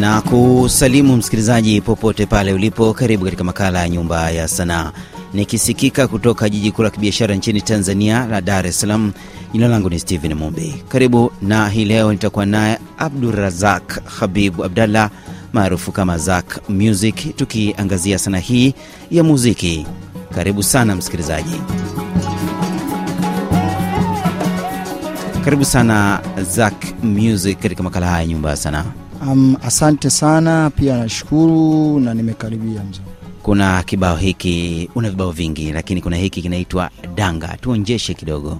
[0.00, 2.94] na kusalimu msikilizaji popote pale ulipo.
[2.94, 4.92] Karibu katika makala ya Nyumba ya Sanaa,
[5.34, 9.12] nikisikika kutoka jiji kuu la kibiashara nchini Tanzania la Dar es Salaam.
[9.52, 10.82] Jina langu ni Stephen Mumbi.
[10.88, 15.10] Karibu na hii leo nitakuwa naye Abdurazak Habibu Abdallah
[15.52, 18.74] maarufu kama Zak Music, tukiangazia sanaa hii
[19.10, 19.86] ya muziki.
[20.34, 21.54] Karibu sana msikilizaji.
[25.44, 26.20] Karibu sana
[26.50, 28.84] Zak Music katika makala haya nyumba ya sanaa.
[29.32, 33.00] Um, asante sana pia nashukuru na nimekaribia mzee.
[33.42, 37.56] Kuna kibao hiki, una vibao vingi, lakini kuna hiki kinaitwa Danga.
[37.60, 38.58] Tuonjeshe kidogo.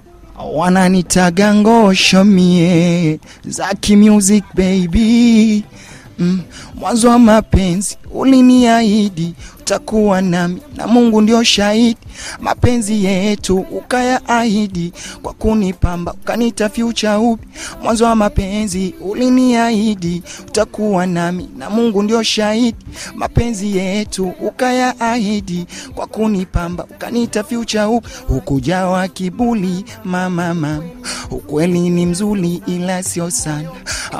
[0.53, 5.63] Wananitaga ngosho mie Zaki Music baby
[6.19, 6.41] mm,
[6.75, 11.97] mwanzo wa mapenzi uliniahidi utakuwa nami na Mungu ndio shahidi,
[12.39, 17.47] mapenzi yetu ukayaahidi kwa kunipamba ukanita future upi.
[17.83, 22.77] Mwanzo wa mapenzi uliniahidi utakuwa nami na Mungu ndio shahidi,
[23.15, 28.07] mapenzi yetu ukayaahidi kwa kunipamba ukanita future upi.
[28.27, 30.83] Hukujawa kibuli mama, mama,
[31.31, 33.69] ukweli ni mzuri ila sio sana,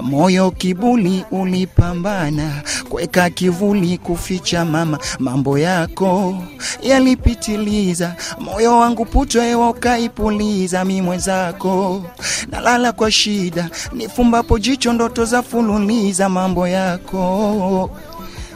[0.02, 2.64] moyo kibuli ulipambana.
[2.90, 5.00] Kuweka kivuli kuficha mama.
[5.20, 6.38] Mambo yako
[6.84, 12.04] yalipitiliza, moyo wangu puto hewa ukaipuliza, mi mwenzako
[12.52, 17.90] nalala kwa shida, nifumbapo jicho ndoto za fululiza, mambo yako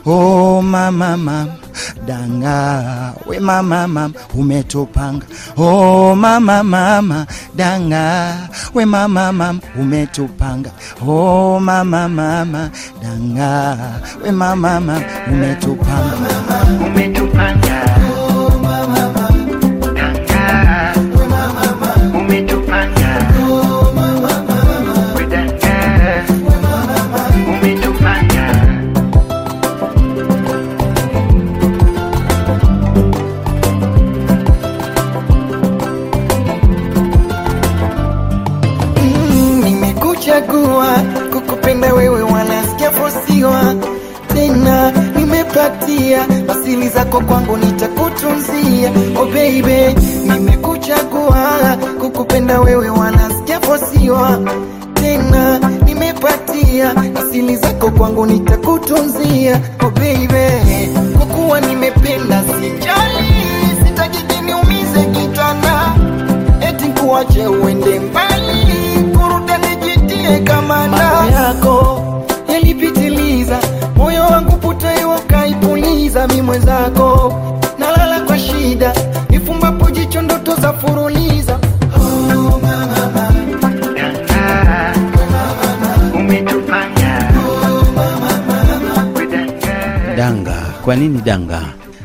[0.06, 1.58] Oh mama mama
[2.06, 3.16] danga.
[3.28, 5.26] We mama mama umetupanga.
[5.58, 8.50] Oh mama mama danga.
[8.74, 10.72] We mama mama umetupanga.
[11.02, 14.02] Oh mama mama danga.
[14.24, 16.30] We mama mama umetupanga.
[16.86, 17.80] Umetupanga
[47.12, 48.92] zako kwangu nitakutunzia.
[49.20, 49.96] Oh baby
[50.34, 54.40] nimekuchagua kukupenda wewe wanasikia fosiwa
[54.94, 59.62] tena nimepatia asili zako kwangu nitakutunzia.
[59.86, 60.50] Oh baby
[61.18, 63.30] kwa nimependa sijali.
[63.88, 65.96] Sitaki kiniumize kitanda
[66.62, 68.19] eti kuache uende mbali
[76.20, 77.34] kaipuliza mi mwenzako
[77.80, 78.94] nalala kwa shida
[79.30, 81.60] nifumbapo jicho ndoto za furuliza
[81.96, 83.32] oh, mama, mama.
[83.96, 84.94] danga
[86.16, 87.32] umetupanga
[88.56, 90.66] danga Danga.
[90.86, 91.62] Kwa nini danga?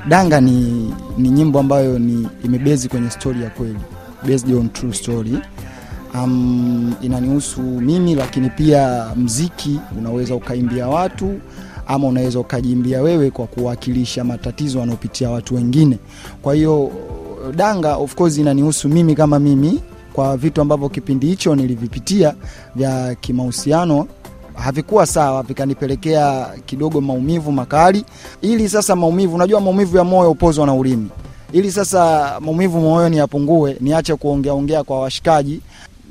[0.09, 3.79] Danga ni, ni nyimbo ambayo ni imebezi kwenye stori ya kweli,
[4.27, 5.39] based on true story.
[6.15, 11.41] Um, inanihusu mimi, lakini pia mziki unaweza ukaimbia watu
[11.87, 15.99] ama unaweza ukajiimbia wewe kwa kuwakilisha matatizo wanaopitia watu wengine.
[16.43, 16.91] Kwa hiyo
[17.57, 19.81] danga of course inanihusu mimi kama mimi,
[20.13, 22.35] kwa vitu ambavyo kipindi hicho nilivipitia
[22.77, 24.07] vya kimahusiano
[24.55, 28.05] havikuwa sawa, vikanipelekea kidogo maumivu makali.
[28.43, 31.09] Ili sasa maumivu, unajua maumivu ya moyo upozwa na ulimi.
[31.53, 35.61] Ili sasa maumivu moyoni yapungue, niache kuongeaongea kwa washikaji,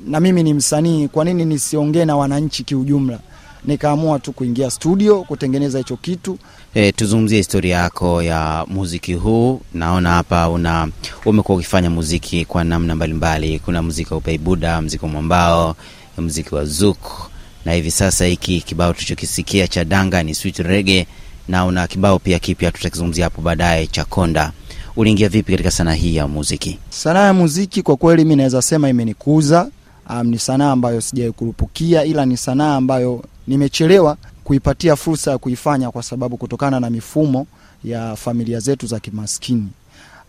[0.06, 3.18] na mimi ni msanii, kwa nini nisiongee na wananchi kiujumla?
[3.64, 6.38] Nikaamua tu kuingia studio kutengeneza hicho kitu.
[6.74, 9.60] E, tuzungumzie historia yako ya muziki huu.
[9.74, 10.88] Naona hapa una
[11.24, 13.58] umekuwa ukifanya muziki kwa namna mbalimbali.
[13.58, 15.76] Kuna muziki wa upeibuda, muziki wa mwambao,
[16.18, 17.30] muziki wa zuk,
[17.64, 21.06] na hivi sasa hiki kibao tulichokisikia cha danga ni sweet reggae,
[21.48, 24.52] na una kibao pia kipya tutakizungumzia hapo baadaye cha konda.
[24.96, 26.78] Uliingia vipi katika sanaa hii ya muziki?
[26.90, 29.68] Sanaa ya muziki kwa kweli mi naweza sema imenikuza.
[30.10, 35.90] Um, ni sanaa ambayo sijawai kurupukia, ila ni sanaa ambayo nimechelewa kuipatia fursa ya kuifanya
[35.90, 37.46] kwa sababu kutokana na mifumo
[37.84, 39.68] ya familia zetu za kimaskini.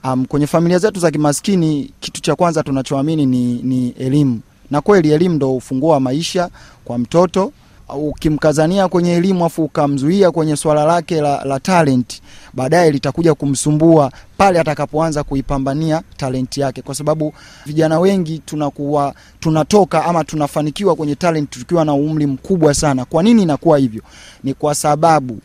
[0.04, 4.42] Um, kwenye familia zetu za kimaskini kitu cha kwanza tunachoamini ni, ni elimu,
[4.72, 6.50] na kweli elimu ndo ufunguo wa maisha
[6.86, 7.52] kwa mtoto.
[7.94, 12.22] Ukimkazania kwenye elimu afu ukamzuia kwenye swala lake la, la talent,
[12.54, 17.34] baadaye litakuja kumsumbua pale atakapoanza kuipambania talenti yake, kwa sababu
[17.66, 23.06] vijana wengi tunakuwa tunatoka ama tunafanikiwa kwenye talent tukiwa na umri mkubwa sana.
[23.06, 24.02] Kwa nini inakuwa hivyo?
[24.44, 25.40] Ni kwa sababu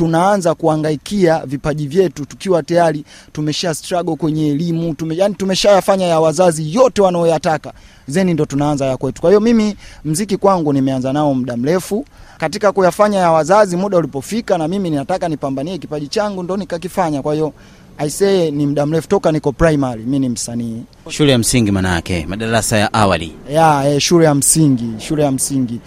[0.00, 6.74] tunaanza kuangaikia vipaji vyetu tukiwa tayari tumesha struggle kwenye elimu tume, yani tumeshayafanya ya wazazi
[6.74, 7.72] yote wanaoyataka.
[8.08, 9.20] Zeni ndo tunaanza ya kwetu.
[9.20, 12.04] Kwa hiyo mimi mziki kwangu nimeanza nao muda mrefu.
[12.38, 17.22] Katika kuyafanya ya wazazi muda ulipofika na mimi ninataka nipambanie kipaji changu ndo nikakifanya.
[17.22, 17.52] Kwa hiyo
[17.98, 20.82] aisee ni muda mrefu toka niko primary mi ni msanii.
[21.08, 23.32] Shule ya msingi manake, madarasa ya awali.
[23.52, 25.80] ya eh, shule ya msingi shule ya msingi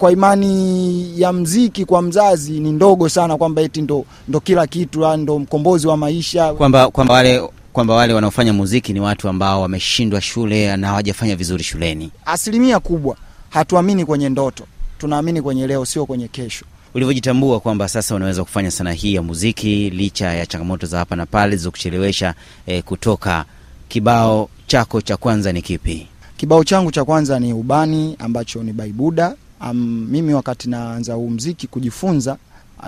[0.00, 5.06] kwa imani ya mziki kwa mzazi ni ndogo sana kwamba eti ndo, ndo kila kitu
[5.06, 9.62] ah, ndo mkombozi wa maisha Kwamba kwamba wale kwamba wale wanaofanya muziki ni watu ambao
[9.62, 12.10] wameshindwa shule na hawajafanya vizuri shuleni.
[12.26, 13.16] asilimia kubwa
[13.50, 14.64] hatuamini kwenye ndoto
[14.98, 16.64] tunaamini kwenye leo sio kwenye kesho
[16.94, 21.26] Ulivyojitambua kwamba sasa unaweza kufanya sanaa hii ya muziki licha ya changamoto za hapa na
[21.26, 22.34] pale zilizokuchelewesha
[22.66, 23.44] eh, kutoka,
[23.88, 26.06] kibao chako cha kwanza ni kipi?
[26.36, 31.66] kibao changu cha kwanza ni ubani ambacho ni baibuda um, mimi wakati naanza huu mziki
[31.66, 32.36] kujifunza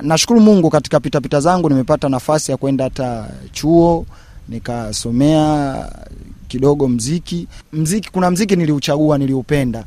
[0.03, 4.07] nashukuru mungu katika pitapita zangu nimepata nafasi ya kwenda hata chuo
[4.49, 5.77] nikasomea
[6.49, 7.47] kidogo mziki.
[7.73, 9.85] Mziki kuna mziki niliuchagua niliupenda.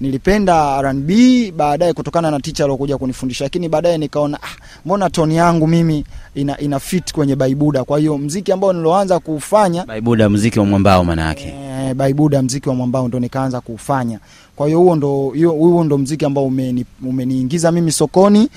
[0.00, 1.10] Nilipenda rnb
[1.56, 4.46] baadaye kutokana na ticha aliokuja kunifundisha lakini baadaye nikaona ah,
[4.84, 6.04] mbona toni yangu mimi
[6.34, 7.84] ina, ina fit kwenye baibuda.
[7.84, 11.54] Kwa hiyo mziki ambao niloanza kuufanya Baibuda, mziki wa mwambao manake.
[11.74, 14.18] Eh, baibuda mziki wa mwambao ndo nikaanza kuufanya
[14.56, 18.48] kwa hiyo huo ndo huo ndo mziki ambao umeni, umeniingiza mimi sokoni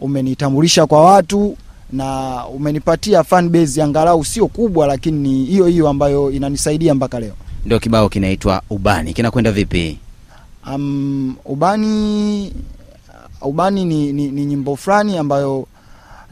[0.00, 1.56] umenitambulisha kwa watu
[1.92, 7.32] na umenipatia fan base angalau sio kubwa lakini ni hiyo hiyo ambayo inanisaidia mpaka leo
[7.66, 9.12] Ndio kibao kinaitwa Ubani.
[9.14, 9.98] Kinakwenda vipi?
[10.74, 12.52] um, ubani
[13.40, 15.66] ubani ni, ni, ni nyimbo fulani ambayo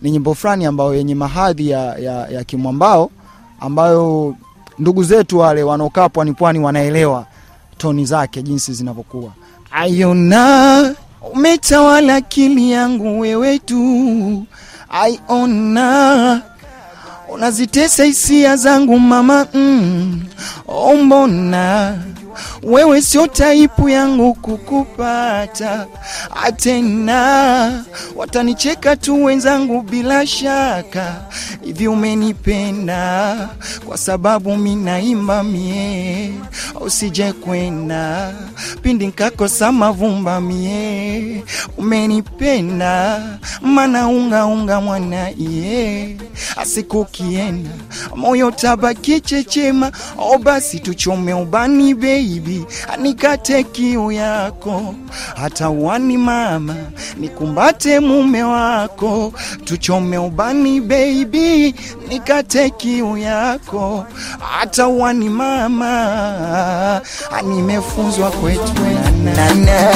[0.02, 3.10] ni nyimbo fulani ambayo yenye mahadhi ya, ya, ya kimwambao
[3.60, 4.36] ambayo
[4.80, 7.26] ndugu zetu wale wanaokaa pwani pwani wanaelewa
[7.78, 9.30] toni zake jinsi zinavyokuwa.
[9.70, 10.94] Ayona
[11.32, 14.44] umetawala akili yangu wewe tu.
[14.90, 16.42] Aiona
[17.28, 20.22] unazitesa hisia zangu mama mm.
[20.68, 21.98] oh, mbona
[22.62, 25.86] wewe sio taipu yangu kukupata.
[26.44, 27.84] Atena
[28.16, 31.14] watanicheka tu wenzangu bila shaka.
[31.64, 33.48] Hivi umenipenda
[33.86, 36.32] kwa sababu minaimba mie.
[36.80, 38.32] Usije kwenda
[38.82, 41.44] pindi nkakosa mavumba mie.
[41.78, 43.22] Umenipenda
[43.62, 46.16] mana unga mwana iye
[46.56, 47.70] asikukienda
[48.16, 49.92] moyo tabaki chechema.
[50.18, 54.94] O basi tuchome ubani baby anikate kiu yako.
[55.36, 56.74] Hata wani mama
[57.20, 59.32] nikumbate mume wako.
[59.64, 61.74] Tuchome ubani baby
[62.08, 64.06] nikate kiu yako.
[64.40, 67.00] Hata wani mama
[67.42, 68.72] nimefunzwa kwetu.
[69.24, 69.94] Nana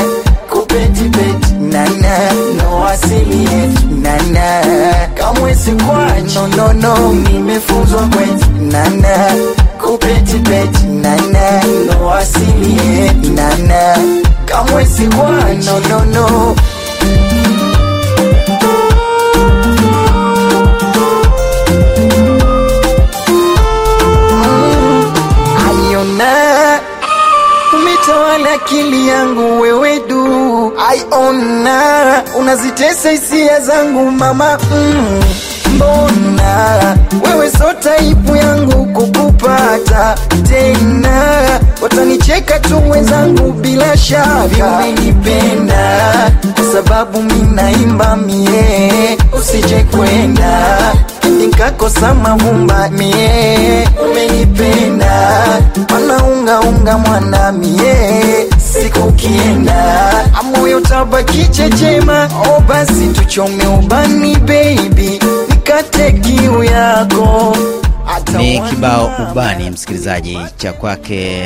[9.84, 13.96] kupetipeti nana no asili nana
[14.46, 16.56] kamwe kwa no, no, no.
[27.74, 30.72] Umetawala akili yangu wewe du.
[30.88, 32.22] Aiona.
[32.38, 34.58] Unazitesa hisia zangu mama.
[34.72, 35.22] Mm.
[35.74, 36.96] mbona?
[37.24, 38.13] Wewe so taipu yangu
[39.94, 40.14] kukupata
[40.48, 41.60] tena.
[41.82, 44.66] Watanicheka tu wenzangu bila shaka.
[44.78, 49.18] Umenipenda kwa sababu minaimba mie.
[49.38, 50.78] Usije kwenda
[51.38, 53.88] nikakosa mavumba mie.
[54.10, 55.44] Umenipenda
[55.94, 57.94] wanaungaunga mwana mie.
[58.72, 60.10] Siku kienda
[60.40, 62.28] amoyo tabaki chechema.
[62.56, 65.20] O basi tuchome ubani baby.
[65.48, 67.56] Nikate kiu yako
[68.38, 71.42] Ni kibao Ubani, msikilizaji, cha kwake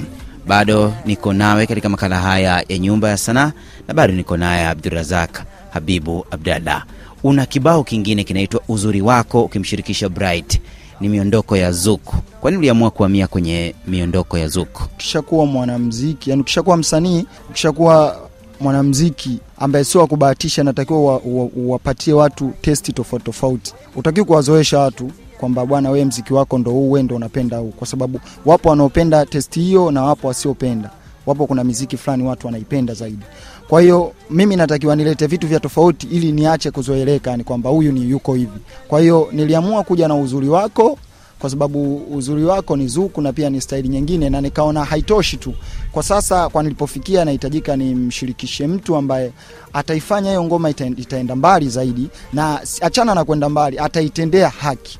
[0.48, 3.52] Bado niko nawe katika makala haya ya Nyumba ya Sanaa
[3.88, 6.86] na bado niko naye Abdurazak Habibu Abdallah.
[7.24, 10.60] Una kibao kingine kinaitwa Uzuri Wako ukimshirikisha Bright
[11.02, 12.16] ni miondoko ya Zuku.
[12.42, 14.84] Kwani uliamua kuhamia kwenye miondoko ya Zuku?
[14.94, 18.20] ukishakuwa mwanamziki yani ukishakuwa msanii ukishakuwa
[18.62, 21.20] mwanamziki ambaye sio wakubahatisha, natakiwa
[21.56, 23.74] uwapatie watu testi tofauti tofauti.
[23.96, 27.88] Utakiwa kuwazoesha watu kwamba bwana, wewe mziki wako ndo huu, wewe ndo unapenda huu, kwa
[27.88, 30.90] sababu wapo wanaopenda testi hiyo na wapo wasiopenda.
[31.26, 33.26] Wapo kuna miziki fulani watu wanaipenda zaidi.
[33.68, 38.10] Kwa hiyo mimi natakiwa nilete vitu vya tofauti ili niache kuzoeleka, ni kwamba huyu ni
[38.10, 38.60] yuko hivi.
[38.88, 40.98] Kwa hiyo niliamua kuja na uzuri wako
[41.42, 45.54] kwa sababu uzuri wako ni zuku na pia ni staili nyingine, na nikaona haitoshi tu
[45.92, 46.50] kwa sasa.
[46.50, 49.32] Kwa nilipofikia, nahitajika nimshirikishe mtu ambaye
[49.74, 55.00] ataifanya hiyo ngoma itaenda mbali zaidi, na achana na kwenda mbali, ataitendea haki.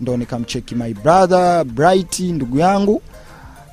[0.00, 3.02] Ndo nikamcheki my brother Bright, ndugu yangu,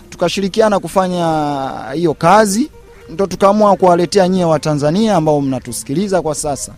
[0.09, 1.55] tukashirikiana kufanya
[1.93, 2.69] hiyo kazi,
[3.09, 6.71] ndo tukaamua kuwaletea nyie Watanzania ambao mnatusikiliza kwa sasa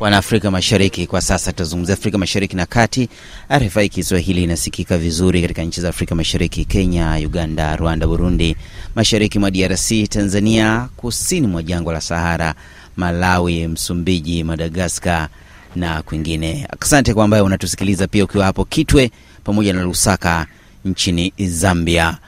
[0.00, 1.06] wana Afrika Mashariki.
[1.06, 3.08] Kwa sasa tutazungumzia Afrika Mashariki na Kati.
[3.50, 8.56] RFI Kiswahili inasikika vizuri katika nchi za Afrika Mashariki: Kenya, Uganda, Rwanda, Burundi,
[8.94, 12.54] mashariki mwa DRC, Tanzania, kusini mwa jangwa la Sahara,
[12.96, 15.28] Malawi, Msumbiji, Madagaskar
[15.76, 16.68] na kwingine.
[16.80, 19.10] Asante kwa ambayo unatusikiliza pia ukiwa hapo Kitwe
[19.44, 20.46] pamoja na Lusaka
[20.84, 22.18] nchini Zambia.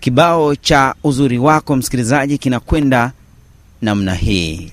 [0.00, 3.12] Kibao cha uzuri wako msikilizaji kinakwenda
[3.82, 4.72] namna hii.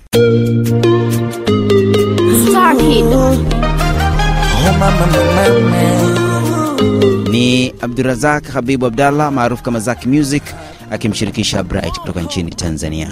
[7.32, 10.44] Ni Abdurazak Habibu Abdallah maarufu kama Zak Music
[10.92, 13.08] akimshirikisha Bright kutoka nchini Tanzania.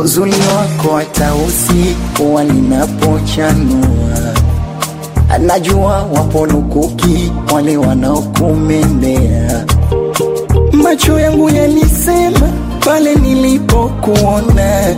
[0.00, 4.34] uzuri wako hata usiku walinapochanua,
[5.30, 9.66] anajua wapo lukuki wale wanaokumendea.
[10.72, 12.50] Macho yangu yalisema
[12.88, 14.96] pale nilipokuona,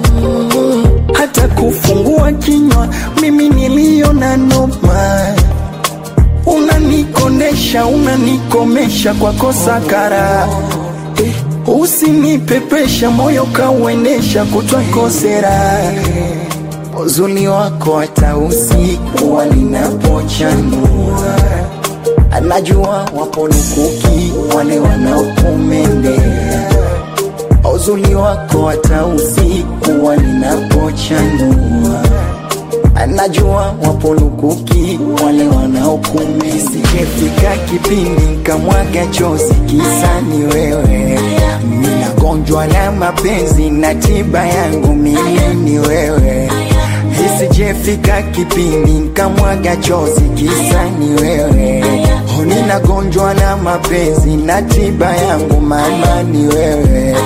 [1.14, 2.88] hata kufungua kinywa
[3.20, 5.26] mimi niliona noma.
[6.46, 10.48] Unanikondesha, unanikomesha kwa kosa kara
[11.24, 11.34] eh,
[11.80, 15.80] usinipepesha moyo kauendesha kutwa kosera
[17.04, 21.36] uzuni wako hata usiku walinapochanua,
[22.30, 26.69] anajua wapo lukuki wale wanaokumendea.
[27.64, 32.02] Uzuri wako hata usiku walinapochanua,
[32.94, 36.50] anajua wapo lukuki wale wanaokumendea.
[36.92, 41.18] Kefika kipindi kamwaga chozi kisa ni wewe,
[41.80, 46.50] ninagonjwa la mapenzi na tiba yangu mimi ni wewe
[47.26, 51.79] Isijefika kipindi nkamwaga chozi kisa ni wewe,
[53.20, 57.16] ninagonjwa na mapenzi na tiba yangu mama ni wewe.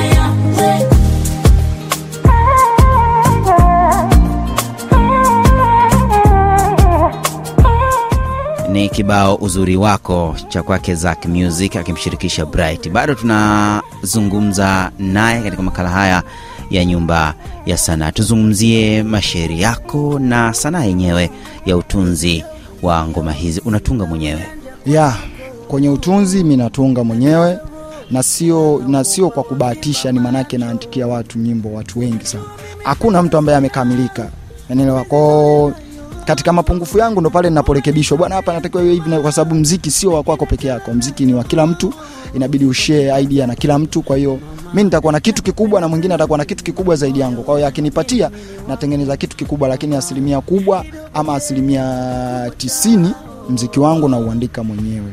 [8.73, 12.91] Ni kibao uzuri wako cha kwake Zack Music akimshirikisha Bright.
[12.91, 16.23] Bado tunazungumza naye katika makala haya
[16.71, 17.35] ya Nyumba
[17.67, 18.13] ya Sanaa.
[18.13, 21.31] Tuzungumzie mashairi yako na sanaa yenyewe
[21.67, 22.45] ya utunzi
[22.83, 23.61] wa ngoma hizi.
[23.65, 24.43] Unatunga mwenyewe?
[24.87, 25.15] ya
[25.75, 27.59] kwenye utunzi mi natunga mwenyewe
[28.11, 32.45] na sio na sio kwa kubahatisha, ni manake naandikia watu nyimbo, watu wengi sana.
[32.85, 34.29] Hakuna mtu ambaye amekamilika,
[34.71, 35.05] unaelewa.
[35.05, 35.73] kwao
[36.25, 40.23] katika mapungufu yangu ndo pale ninaporekebishwa, bwana, hapa natakiwa hivi, kwa sababu mziki sio wa
[40.23, 41.93] kwako peke yako, mziki ni wa kila mtu,
[42.35, 44.03] inabidi ushare idea na kila mtu.
[44.03, 44.39] Kwa hiyo
[44.75, 47.67] mi nitakuwa na kitu kikubwa na mwingine atakuwa na kitu kikubwa zaidi yangu, kwa hiyo
[47.69, 48.31] akinipatia
[48.69, 53.11] natengeneza kitu kikubwa, lakini asilimia kubwa ama asilimia tisini
[53.51, 55.13] mziki wangu nauandika mwenyewe.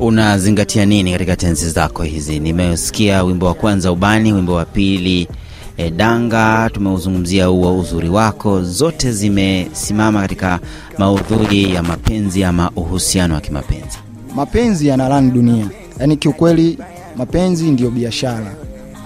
[0.00, 2.40] Unazingatia nini katika tenzi zako hizi?
[2.40, 5.28] Nimesikia wimbo wa kwanza ubani, wimbo wa pili
[5.76, 6.70] e, danga.
[6.72, 10.60] Tumeuzungumzia huo uzuri wako, zote zimesimama katika
[10.98, 13.98] maudhui ya mapenzi ama uhusiano wa kimapenzi.
[14.34, 15.66] mapenzi yanarani dunia,
[16.00, 16.78] yaani kiukweli
[17.16, 18.54] mapenzi ndiyo biashara.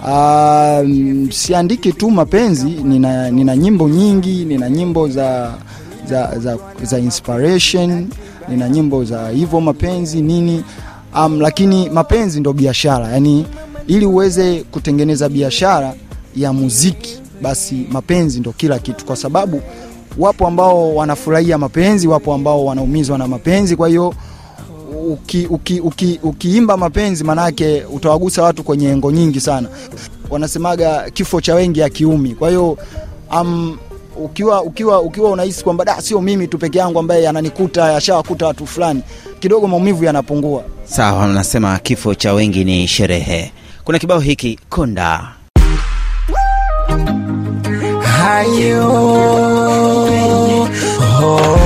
[0.07, 5.53] Um, siandiki tu mapenzi, nina, nina nyimbo nyingi, nina nyimbo za,
[6.09, 8.07] za, za, za inspiration,
[8.49, 10.63] nina nyimbo za hivyo mapenzi nini
[11.15, 13.45] um, lakini mapenzi ndo biashara, yani,
[13.87, 15.93] ili uweze kutengeneza biashara
[16.35, 19.61] ya muziki, basi mapenzi ndo kila kitu, kwa sababu
[20.17, 24.13] wapo ambao wanafurahia mapenzi, wapo ambao wanaumizwa na mapenzi, kwa hiyo
[25.11, 29.69] uki, uki, uki, ukiimba mapenzi manake utawagusa watu kwenye engo nyingi sana.
[30.29, 32.35] Wanasemaga kifo cha wengi akiumi.
[32.35, 32.77] Kwa hiyo
[33.41, 33.77] um,
[34.17, 38.67] ukiwa ukiwa ukiwa unahisi kwamba da sio mimi tu peke yangu ambaye yananikuta yashawakuta watu
[38.67, 39.01] fulani,
[39.39, 40.63] kidogo maumivu yanapungua.
[40.85, 43.51] Sawa, nasema kifo cha wengi ni sherehe.
[43.83, 45.37] Kuna kibao hiki konda
[48.17, 48.91] hayo
[51.23, 51.57] oh,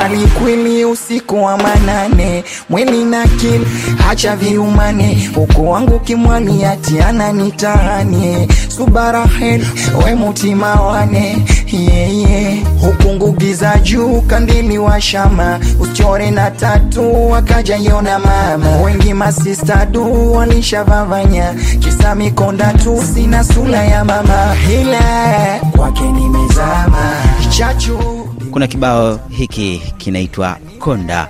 [0.00, 2.44] anawika kweli usiku wa manane.
[2.70, 3.66] Mwili na akili
[4.08, 5.28] hacha viumane.
[5.34, 9.64] Huku wangu kimwani atiana nitahanie subarahel
[10.04, 12.58] we mutima wane yeah, yeah.
[12.80, 15.60] huku ngugi juu kandili wa shama.
[15.80, 18.76] Uchore na tatu wakaja yona mama.
[18.84, 24.54] Wengi masista du walishavavanya kisa mikonda tu sina sula ya mama.
[24.68, 25.00] Hila
[25.76, 27.12] kwake nimezama.
[27.48, 28.15] Chachu
[28.56, 31.28] Kuna kibao hiki kinaitwa Konda,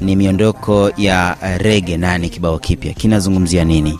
[0.00, 3.98] ni miondoko ya rege na ni kibao kipya, kinazungumzia nini?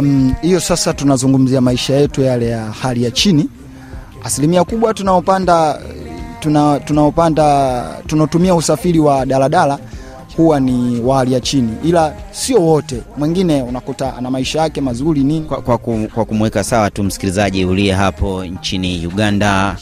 [0.00, 3.48] Hiyo hiyo sasa tunazungumzia maisha yetu yale ya hali ya chini.
[4.24, 5.80] Asilimia kubwa tunaopanda
[6.84, 9.78] tunaopanda tunaotumia usafiri wa daladala
[10.36, 13.02] huwa ni wa hali ya chini, ila sio wote.
[13.16, 15.46] Mwingine unakuta ana maisha yake mazuri nini.
[15.46, 15.78] Kwa, kwa,
[16.14, 19.76] kwa kumweka sawa tu msikilizaji uliye hapo nchini Uganda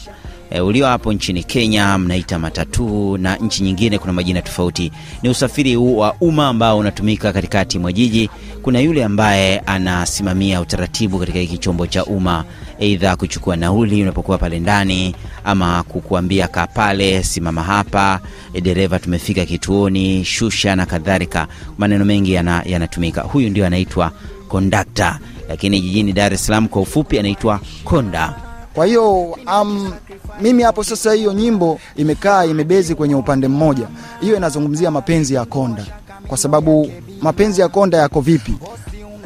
[0.51, 4.91] e, ulio hapo nchini Kenya mnaita matatu na nchi nyingine kuna majina tofauti.
[5.23, 8.29] Ni usafiri wa umma ambao unatumika katikati mwa jiji.
[8.61, 12.43] Kuna yule ambaye anasimamia utaratibu katika hiki chombo cha umma,
[12.81, 18.19] aidha kuchukua nauli unapokuwa pale ndani, ama kukuambia kaa pale, simama hapa,
[18.53, 21.47] e, dereva, tumefika kituoni, shusha na kadhalika.
[21.77, 23.21] Maneno mengi yana- yanatumika.
[23.21, 24.11] Huyu ndio anaitwa
[24.47, 25.19] kondakta,
[25.49, 28.35] lakini jijini Dar es Salaam kwa ufupi anaitwa konda.
[28.73, 29.21] Kwa hiyo
[29.61, 29.93] um,
[30.41, 33.87] mimi hapo sasa, hiyo nyimbo imekaa imebezi kwenye upande mmoja.
[34.21, 35.85] Hiyo inazungumzia mapenzi ya konda,
[36.27, 36.89] kwa sababu
[37.21, 38.53] mapenzi ya konda yako vipi?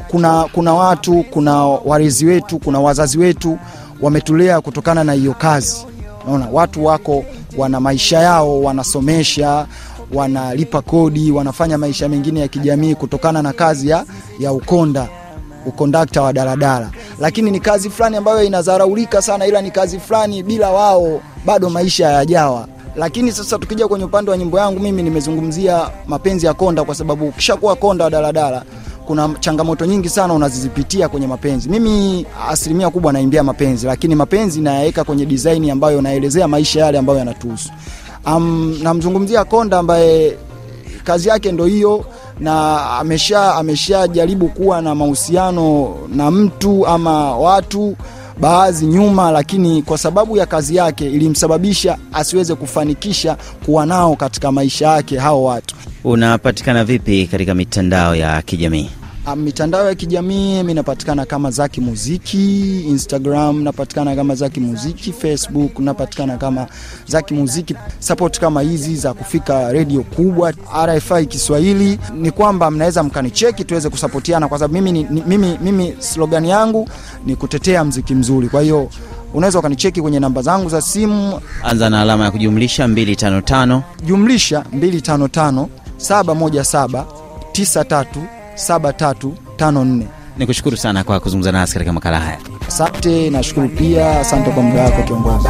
[0.08, 3.58] Kuna, kuna watu, kuna warezi wetu, kuna wazazi wetu
[4.00, 5.86] wametulea kutokana na hiyo kazi.
[6.26, 7.24] Naona watu wako
[7.56, 9.66] wana maisha yao, wanasomesha,
[10.14, 14.04] wanalipa kodi, wanafanya maisha mengine ya kijamii kutokana na kazi ya,
[14.38, 15.08] ya ukonda
[15.66, 20.70] ukondakta wa daladala, lakini ni kazi fulani ambayo inadharaulika sana, ila ni kazi fulani bila
[20.70, 22.68] wao bado maisha hayajawa.
[22.96, 27.28] Lakini sasa tukija kwenye upande wa nyimbo yangu, mimi nimezungumzia mapenzi ya konda, kwa sababu
[27.28, 28.62] ukishakuwa konda wa daladala
[29.06, 31.68] kuna changamoto nyingi sana unazizipitia kwenye mapenzi.
[31.68, 37.18] Mimi asilimia kubwa naimbia mapenzi, lakini mapenzi nayaweka kwenye design ambayo naelezea maisha yale ambayo
[37.18, 37.70] yanatuhusu.
[38.26, 40.36] Um, namzungumzia konda ambaye
[41.04, 42.04] kazi yake ndo hiyo
[42.40, 47.96] na amesha ameshajaribu kuwa na mahusiano na mtu ama watu
[48.40, 54.86] baadhi nyuma, lakini kwa sababu ya kazi yake ilimsababisha asiweze kufanikisha kuwa nao katika maisha
[54.88, 55.74] yake hao watu.
[56.04, 58.90] Unapatikana vipi katika mitandao ya kijamii?
[59.30, 65.78] Ah, mitandao ya kijamii mi napatikana kama Zaki Muziki, Instagram napatikana kama Zaki Muziki, Facebook
[65.78, 66.66] napatikana kama
[67.06, 67.74] Zaki Muziki.
[67.98, 70.52] Support kama hizi za kufika redio kubwa
[70.86, 71.98] RFI Kiswahili.
[72.14, 76.88] Ni kwamba mnaweza mkanicheki tuweze kusapotiana, kwa sababu mimi, mimi, mimi slogan yangu
[77.26, 78.48] ni kutetea mziki mzuri.
[78.48, 78.88] Kwa hiyo
[79.34, 81.40] unaweza ukanicheki kwenye namba zangu za simu.
[81.62, 85.66] Anza na alama ya kujumlisha 255 jumlisha 255
[85.98, 87.04] 717
[87.52, 90.02] 93 7354.
[90.38, 92.38] ni kushukuru sana kwa kuzungumza nasi katika makala haya.
[92.68, 94.20] Asante, nashukuru pia.
[94.20, 95.48] Asante kwa muda wako kiongozi.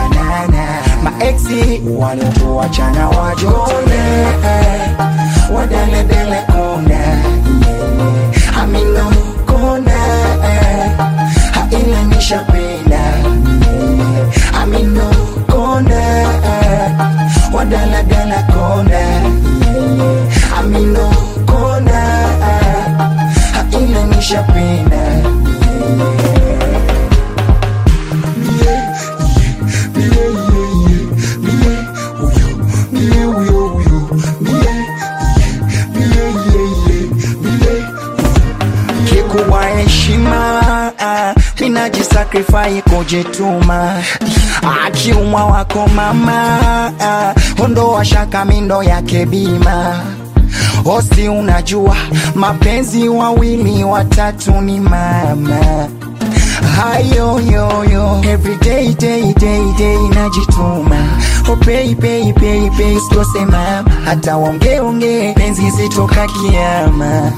[1.03, 4.27] maeksi waliotuachana wajone
[5.55, 6.99] wadeledele kone,
[8.62, 9.12] amino
[9.47, 9.92] kone,
[11.53, 13.01] haina nishapenda
[14.62, 15.11] amino
[15.51, 16.27] kone,
[17.53, 19.05] wadaladala kone,
[20.59, 21.38] amino haina
[24.18, 25.02] nishapenda.
[39.09, 44.02] Kikubwa heshima ninajisakrifai minajisakrifai kujituma.
[44.87, 46.59] Akiumwa wako mama
[47.00, 50.00] ah, ondoa shaka mindo yake bima
[50.85, 51.97] hosi unajua
[52.35, 55.88] mapenzi wawili watatu ni mama.
[56.77, 60.97] Hayo yoyo everyday day day day najituma.
[61.53, 67.33] Oh pay pay pay sikose mama hata onge onge penzi zitoka kiama.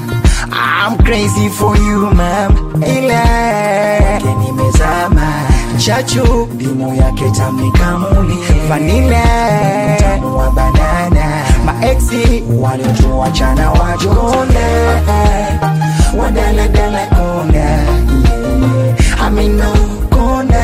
[0.53, 2.55] I'm crazy for you mama
[2.87, 5.31] ila nimezama.
[5.77, 8.37] Chachu dimu yake tamnikamuli
[8.69, 9.23] vanila
[9.95, 13.71] mtamu wa banana maeksi waliotuachana
[19.25, 19.73] amino
[20.09, 20.61] kona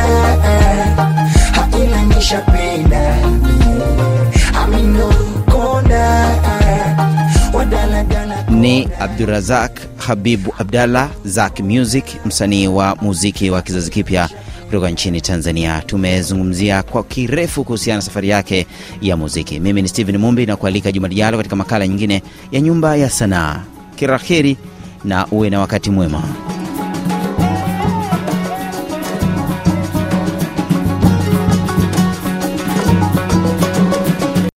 [1.52, 3.16] haina nishapenda.
[4.64, 5.14] Amino
[7.54, 14.30] wadaladala Ni Abdurazak Habibu Abdallah Zak Music, msanii wa muziki wa kizazi kipya
[14.68, 15.82] kutoka nchini Tanzania.
[15.82, 18.68] Tumezungumzia kwa kirefu kuhusiana na safari yake
[19.02, 19.60] ya muziki.
[19.60, 23.62] Mimi ni Steven Mumbi na kualika juma lijalo katika makala nyingine ya Nyumba ya Sanaa.
[23.96, 24.58] Kila heri
[25.04, 26.24] na uwe na wakati mwema.